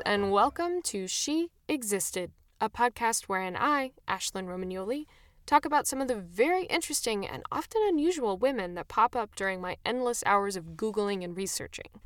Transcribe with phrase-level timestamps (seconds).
[0.00, 5.06] Italians, and welcome to She Existed, a podcast wherein I, Ashlyn Romagnoli,
[5.46, 9.60] talk about some of the very interesting and often unusual women that pop up during
[9.60, 12.00] my endless hours of Googling and researching.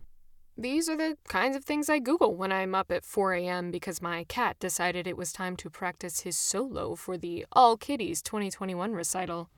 [0.56, 3.70] These are the kinds of things I Google when I'm up at 4 a.m.
[3.70, 8.22] because my cat decided it was time to practice his solo for the All Kitties
[8.22, 9.48] 2021 recital.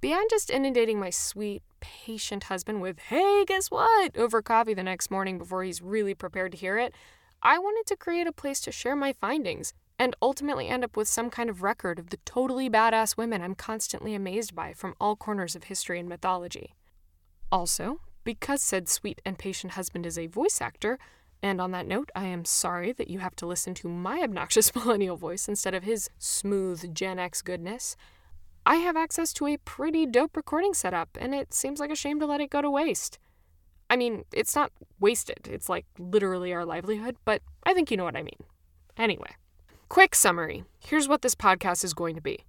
[0.00, 5.10] Beyond just inundating my sweet, patient husband with, hey, guess what, over coffee the next
[5.10, 6.94] morning before he's really prepared to hear it,
[7.42, 11.08] I wanted to create a place to share my findings and ultimately end up with
[11.08, 15.16] some kind of record of the totally badass women I'm constantly amazed by from all
[15.16, 16.74] corners of history and mythology.
[17.50, 20.98] Also, because said sweet and patient husband is a voice actor,
[21.42, 24.74] and on that note, I am sorry that you have to listen to my obnoxious
[24.76, 27.96] millennial voice instead of his smooth Gen X goodness.
[28.64, 32.20] I have access to a pretty dope recording setup, and it seems like a shame
[32.20, 33.18] to let it go to waste.
[33.90, 38.04] I mean, it's not wasted, it's like literally our livelihood, but I think you know
[38.04, 38.44] what I mean.
[38.96, 39.32] Anyway,
[39.88, 42.44] quick summary here's what this podcast is going to be.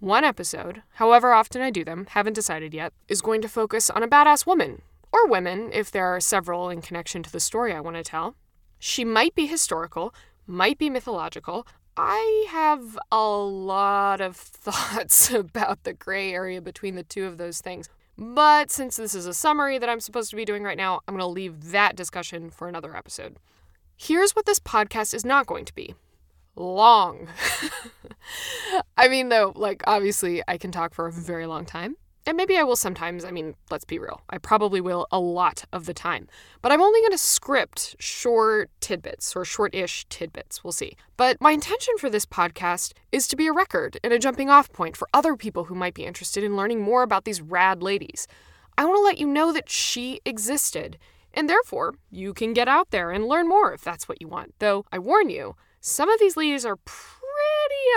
[0.00, 4.02] One episode, however often I do them, haven't decided yet, is going to focus on
[4.02, 7.80] a badass woman, or women if there are several in connection to the story I
[7.80, 8.34] want to tell.
[8.80, 10.12] She might be historical,
[10.46, 17.02] might be mythological, I have a lot of thoughts about the gray area between the
[17.02, 17.88] two of those things.
[18.16, 21.14] But since this is a summary that I'm supposed to be doing right now, I'm
[21.14, 23.36] going to leave that discussion for another episode.
[23.96, 25.94] Here's what this podcast is not going to be
[26.56, 27.28] long.
[28.96, 31.96] I mean, though, like, obviously, I can talk for a very long time.
[32.24, 33.24] And maybe I will sometimes.
[33.24, 34.20] I mean, let's be real.
[34.30, 36.28] I probably will a lot of the time.
[36.60, 40.62] But I'm only going to script short tidbits or short ish tidbits.
[40.62, 40.96] We'll see.
[41.16, 44.72] But my intention for this podcast is to be a record and a jumping off
[44.72, 48.28] point for other people who might be interested in learning more about these rad ladies.
[48.78, 50.98] I want to let you know that she existed.
[51.34, 54.54] And therefore, you can get out there and learn more if that's what you want.
[54.58, 56.78] Though, I warn you, some of these ladies are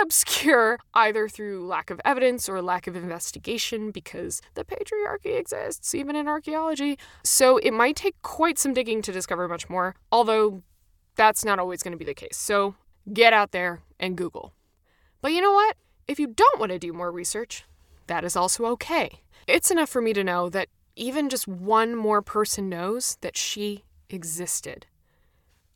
[0.02, 6.16] obscure, either through lack of evidence or lack of investigation, because the patriarchy exists even
[6.16, 6.98] in archaeology.
[7.24, 10.62] So it might take quite some digging to discover much more, although
[11.16, 12.36] that's not always going to be the case.
[12.36, 12.74] So
[13.12, 14.52] get out there and Google.
[15.20, 15.76] But you know what?
[16.06, 17.64] If you don't want to do more research,
[18.06, 19.22] that is also okay.
[19.46, 23.84] It's enough for me to know that even just one more person knows that she
[24.08, 24.86] existed.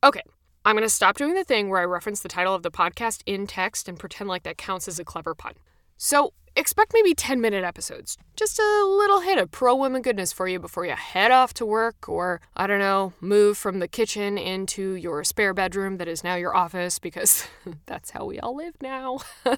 [0.03, 0.23] Okay,
[0.63, 3.23] I'm going to stop doing the thing where I reference the title of the podcast
[3.25, 5.55] in text and pretend like that counts as a clever pun.
[5.97, 8.19] So, expect maybe 10 minute episodes.
[8.37, 11.65] Just a little hit of pro women goodness for you before you head off to
[11.65, 16.23] work or, I don't know, move from the kitchen into your spare bedroom that is
[16.23, 17.49] now your office because
[17.87, 19.21] that's how we all live now.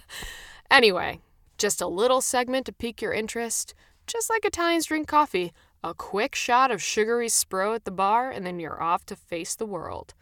[0.70, 1.18] anyway,
[1.58, 3.74] just a little segment to pique your interest,
[4.06, 5.52] just like Italians drink coffee.
[5.82, 9.56] A quick shot of sugary spro at the bar, and then you're off to face
[9.56, 10.14] the world.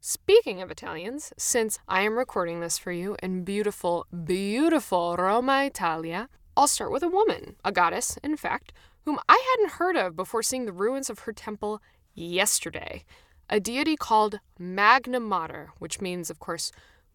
[0.00, 6.28] Speaking of Italians, since I am recording this for you in beautiful, beautiful Roma, Italia,
[6.56, 8.72] I'll start with a woman, a goddess, in fact,
[9.04, 11.82] whom I hadn't heard of before seeing the ruins of her temple
[12.14, 13.04] yesterday.
[13.50, 16.70] A deity called Magna Mater, which means, of course,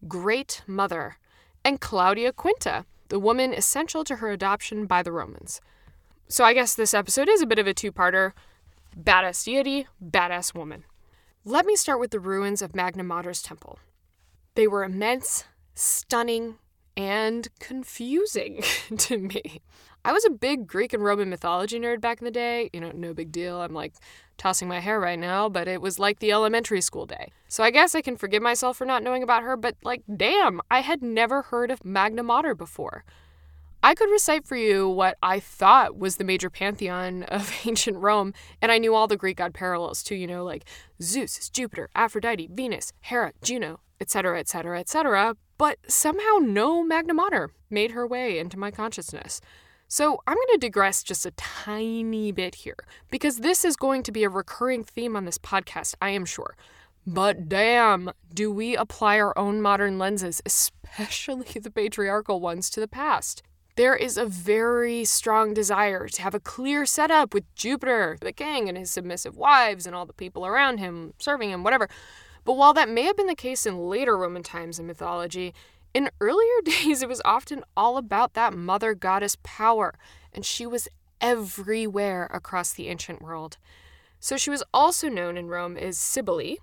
[0.06, 1.16] Great Mother,
[1.64, 5.62] and Claudia Quinta, the woman essential to her adoption by the Romans.
[6.28, 8.32] So I guess this episode is a bit of a two parter
[8.94, 10.84] badass deity, badass woman.
[11.46, 13.78] Let me start with the ruins of Magna Mater's temple.
[14.54, 15.44] They were immense,
[15.74, 16.54] stunning,
[16.96, 18.62] and confusing
[18.96, 19.60] to me.
[20.06, 22.70] I was a big Greek and Roman mythology nerd back in the day.
[22.72, 23.60] You know, no big deal.
[23.60, 23.92] I'm like
[24.38, 27.30] tossing my hair right now, but it was like the elementary school day.
[27.48, 30.62] So I guess I can forgive myself for not knowing about her, but like, damn,
[30.70, 33.04] I had never heard of Magna Mater before.
[33.84, 38.32] I could recite for you what I thought was the major pantheon of ancient Rome,
[38.62, 40.64] and I knew all the Greek god parallels too, you know, like
[41.02, 47.50] Zeus, is Jupiter, Aphrodite, Venus, Hera, Juno, etc., etc., etc., but somehow no Magna Mater
[47.68, 49.42] made her way into my consciousness.
[49.86, 54.12] So I'm going to digress just a tiny bit here, because this is going to
[54.12, 56.56] be a recurring theme on this podcast, I am sure.
[57.06, 62.88] But damn, do we apply our own modern lenses, especially the patriarchal ones, to the
[62.88, 63.42] past?
[63.76, 68.68] There is a very strong desire to have a clear setup with Jupiter, the king,
[68.68, 71.88] and his submissive wives, and all the people around him serving him, whatever.
[72.44, 75.54] But while that may have been the case in later Roman times and mythology,
[75.92, 79.94] in earlier days it was often all about that mother goddess power,
[80.32, 80.88] and she was
[81.20, 83.56] everywhere across the ancient world.
[84.20, 86.56] So she was also known in Rome as Cybele.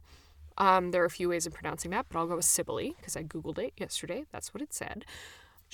[0.57, 3.15] Um, there are a few ways of pronouncing that, but I'll go with Cybele because
[3.15, 4.25] I googled it yesterday.
[4.31, 5.05] That's what it said.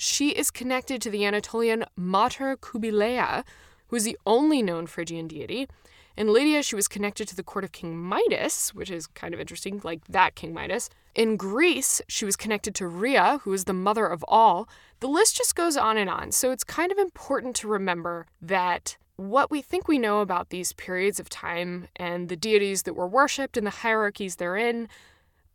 [0.00, 3.44] She is connected to the Anatolian Mater Kubilea,
[3.88, 5.66] who is the only known Phrygian deity,
[6.16, 9.40] In Lydia, she was connected to the court of King Midas, which is kind of
[9.40, 10.88] interesting, like that King Midas.
[11.16, 14.68] In Greece, she was connected to Rhea, who is the mother of all.
[15.00, 16.30] The list just goes on and on.
[16.30, 20.72] So it's kind of important to remember that what we think we know about these
[20.74, 24.88] periods of time and the deities that were worshipped and the hierarchies they're in,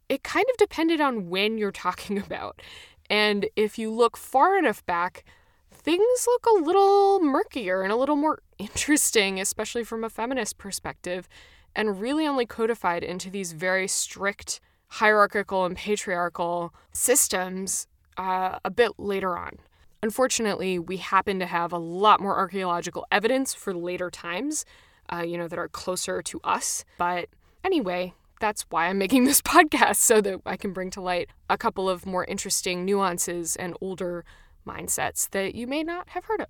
[0.09, 2.61] it kind of depended on when you're talking about.
[3.09, 5.23] And if you look far enough back,
[5.71, 11.27] things look a little murkier and a little more interesting, especially from a feminist perspective,
[11.75, 18.91] and really only codified into these very strict hierarchical and patriarchal systems uh, a bit
[18.97, 19.57] later on.
[20.03, 24.65] Unfortunately, we happen to have a lot more archaeological evidence for later times,
[25.11, 26.85] uh, you know, that are closer to us.
[26.97, 27.29] But
[27.63, 31.57] anyway, that's why I'm making this podcast so that I can bring to light a
[31.57, 34.25] couple of more interesting nuances and older
[34.67, 36.47] mindsets that you may not have heard of.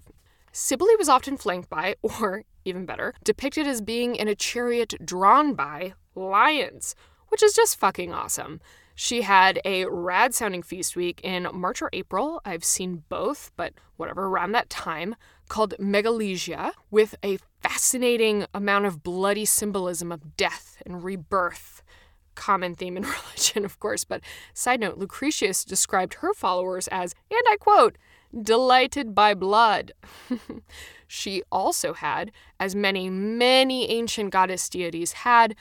[0.51, 5.53] Cybele was often flanked by, or even better, depicted as being in a chariot drawn
[5.53, 6.95] by lions,
[7.29, 8.61] which is just fucking awesome.
[8.95, 12.39] She had a rad sounding feast week in March or April.
[12.45, 15.15] I've seen both, but whatever, around that time,
[15.49, 21.81] called Megalesia, with a fascinating amount of bloody symbolism of death and rebirth.
[22.35, 24.21] Common theme in religion, of course, but
[24.53, 27.97] side note Lucretius described her followers as, and I quote,
[28.41, 29.93] delighted by blood.
[31.07, 35.55] she also had, as many, many ancient goddess deities had,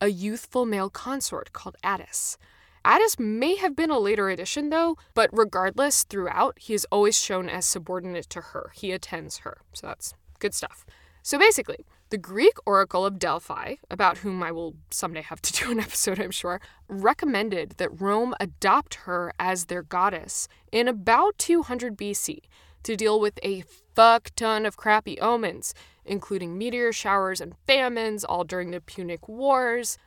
[0.00, 2.36] a youthful male consort called Attis.
[2.84, 7.48] Attis may have been a later addition, though, but regardless, throughout, he is always shown
[7.48, 8.72] as subordinate to her.
[8.74, 9.58] He attends her.
[9.72, 10.86] So that's good stuff.
[11.22, 15.70] So basically, the Greek oracle of Delphi, about whom I will someday have to do
[15.70, 21.96] an episode, I'm sure, recommended that Rome adopt her as their goddess in about 200
[21.96, 22.40] BC
[22.82, 23.62] to deal with a
[23.94, 25.74] fuck ton of crappy omens,
[26.04, 29.98] including meteor showers and famines, all during the Punic Wars.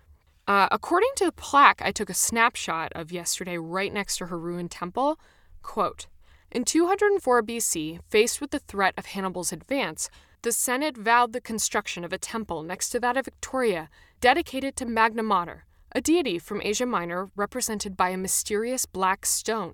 [0.48, 4.38] Uh, according to the plaque I took a snapshot of yesterday right next to her
[4.38, 5.20] ruined temple,
[5.62, 6.08] quote,
[6.52, 10.10] in 204 BC, faced with the threat of Hannibal's advance,
[10.44, 14.86] the Senate vowed the construction of a temple next to that of Victoria, dedicated to
[14.86, 19.74] Magna Mater, a deity from Asia Minor represented by a mysterious black stone.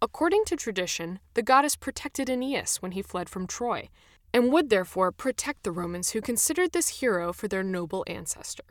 [0.00, 3.90] According to tradition, the goddess protected Aeneas when he fled from Troy,
[4.32, 8.64] and would therefore protect the Romans who considered this hero for their noble ancestor.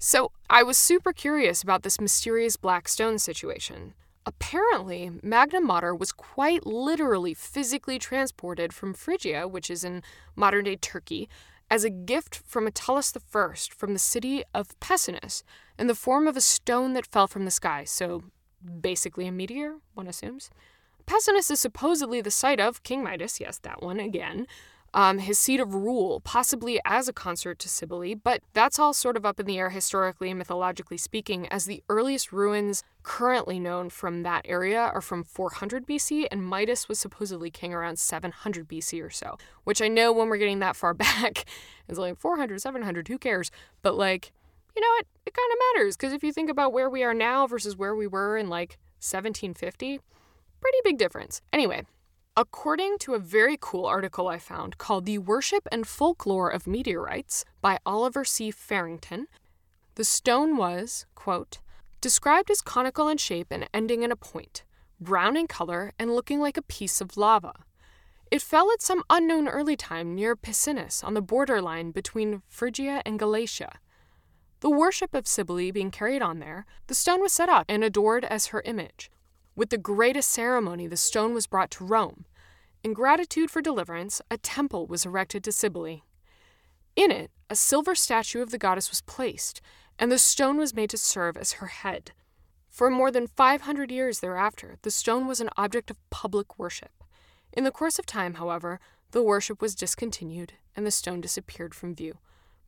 [0.00, 3.94] So I was super curious about this mysterious black stone situation.
[4.26, 10.02] Apparently, Magna Mater was quite literally physically transported from Phrygia, which is in
[10.36, 11.28] modern day Turkey,
[11.70, 15.42] as a gift from Attalus I from the city of Pessinus
[15.78, 18.24] in the form of a stone that fell from the sky, so
[18.80, 20.50] basically a meteor, one assumes.
[21.06, 24.46] Pessinus is supposedly the site of King Midas, yes, that one again,
[24.98, 29.16] um, his seat of rule, possibly as a consort to Cybele, but that's all sort
[29.16, 33.90] of up in the air historically and mythologically speaking, as the earliest ruins currently known
[33.90, 39.00] from that area are from 400 BC, and Midas was supposedly king around 700 BC
[39.00, 39.38] or so.
[39.62, 41.44] Which I know when we're getting that far back,
[41.86, 43.52] it's like 400, 700, who cares?
[43.82, 44.32] But like,
[44.74, 47.14] you know, it, it kind of matters, because if you think about where we are
[47.14, 50.00] now versus where we were in like 1750,
[50.60, 51.40] pretty big difference.
[51.52, 51.84] Anyway,
[52.38, 57.44] According to a very cool article I found called The Worship and Folklore of Meteorites
[57.60, 58.52] by Oliver C.
[58.52, 59.26] Farrington,
[59.96, 61.58] the stone was, quote,
[62.00, 64.62] described as conical in shape and ending in a point,
[65.00, 67.54] brown in color and looking like a piece of lava.
[68.30, 73.18] It fell at some unknown early time near Pessinus on the borderline between Phrygia and
[73.18, 73.80] Galatia.
[74.60, 78.24] The worship of Cybele being carried on there, the stone was set up and adored
[78.24, 79.10] as her image,
[79.58, 82.24] with the greatest ceremony, the stone was brought to Rome.
[82.84, 86.02] In gratitude for deliverance, a temple was erected to Cybele.
[86.94, 89.60] In it, a silver statue of the goddess was placed,
[89.98, 92.12] and the stone was made to serve as her head.
[92.68, 97.02] For more than 500 years thereafter, the stone was an object of public worship.
[97.52, 98.78] In the course of time, however,
[99.10, 102.18] the worship was discontinued and the stone disappeared from view.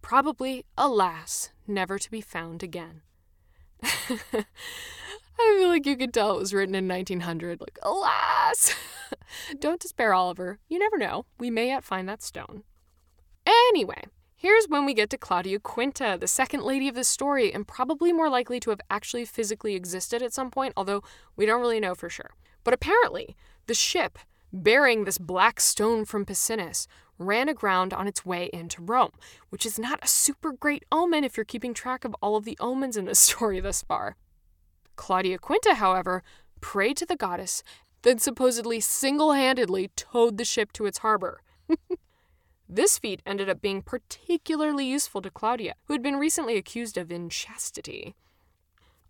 [0.02, 3.02] Probably, alas, never to be found again.
[5.40, 7.60] I feel like you could tell it was written in 1900.
[7.60, 8.74] Like, alas!
[9.58, 10.58] Don't despair, Oliver.
[10.68, 11.26] You never know.
[11.38, 12.62] We may yet find that stone.
[13.46, 14.04] Anyway,
[14.36, 18.12] here's when we get to Claudia Quinta, the second lady of the story, and probably
[18.12, 21.02] more likely to have actually physically existed at some point, although
[21.36, 22.30] we don't really know for sure.
[22.62, 24.18] But apparently, the ship
[24.52, 26.86] bearing this black stone from Pessinus
[27.18, 29.12] ran aground on its way into Rome,
[29.50, 32.56] which is not a super great omen if you're keeping track of all of the
[32.60, 34.16] omens in this story thus far.
[35.00, 36.22] Claudia Quinta, however,
[36.60, 37.62] prayed to the goddess,
[38.02, 41.40] then supposedly single handedly towed the ship to its harbor.
[42.72, 47.10] This feat ended up being particularly useful to Claudia, who had been recently accused of
[47.10, 48.14] inchastity.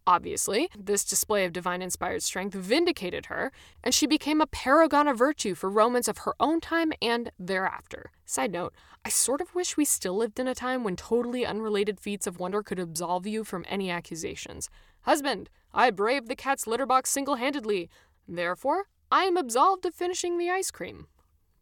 [0.06, 3.52] Obviously, this display of divine inspired strength vindicated her,
[3.84, 8.10] and she became a paragon of virtue for Romans of her own time and thereafter.
[8.24, 12.00] Side note, I sort of wish we still lived in a time when totally unrelated
[12.00, 14.70] feats of wonder could absolve you from any accusations.
[15.02, 17.88] Husband, I braved the cat's litter box single handedly.
[18.26, 21.06] Therefore, I am absolved of finishing the ice cream.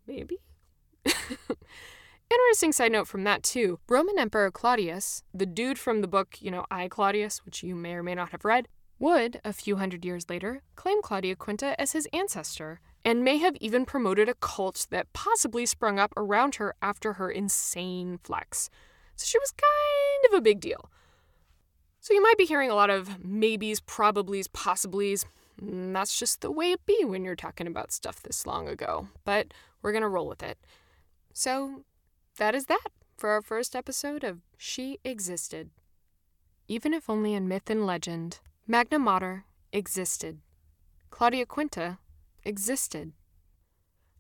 [0.07, 0.39] Maybe?
[2.31, 3.79] Interesting side note from that, too.
[3.89, 7.95] Roman Emperor Claudius, the dude from the book, you know, I Claudius, which you may
[7.95, 8.69] or may not have read,
[8.99, 13.57] would, a few hundred years later, claim Claudia Quinta as his ancestor, and may have
[13.61, 18.69] even promoted a cult that possibly sprung up around her after her insane flex.
[19.17, 20.91] So she was kind of a big deal.
[22.01, 25.25] So you might be hearing a lot of maybes, probablys, possiblies.
[25.63, 29.09] Mm, that's just the way it be when you're talking about stuff this long ago.
[29.25, 30.59] But we're gonna roll with it.
[31.33, 31.85] So
[32.39, 35.71] that is that for our first episode of She Existed.
[36.69, 40.39] Even if only in myth and legend, Magna Mater existed.
[41.11, 41.99] Claudia Quinta
[42.45, 43.13] existed.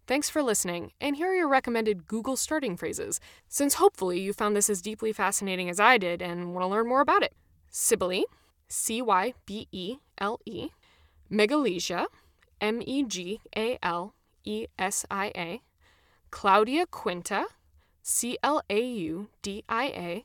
[0.08, 4.56] Thanks for listening, and here are your recommended Google starting phrases, since hopefully you found
[4.56, 7.34] this as deeply fascinating as I did and want to learn more about it.
[7.70, 8.24] Cybele,
[8.68, 10.70] C Y B E L E,
[11.30, 12.06] Megalesia,
[12.60, 15.62] M E G A L E S I A,
[16.30, 17.44] Claudia Quinta,
[18.08, 20.24] C L A U D I A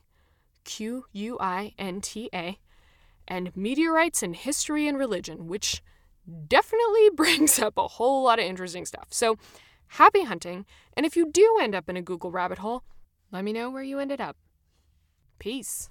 [0.64, 2.58] Q U I N T A,
[3.28, 5.82] and Meteorites in History and Religion, which
[6.48, 9.08] definitely brings up a whole lot of interesting stuff.
[9.10, 9.36] So,
[9.88, 10.64] happy hunting,
[10.96, 12.84] and if you do end up in a Google rabbit hole,
[13.30, 14.38] let me know where you ended up.
[15.38, 15.90] Peace.